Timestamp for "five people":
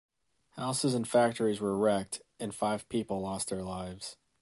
2.55-3.21